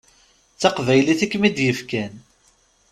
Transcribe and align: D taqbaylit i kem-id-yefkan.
D 0.55 0.57
taqbaylit 0.61 1.21
i 1.25 1.27
kem-id-yefkan. 1.31 2.13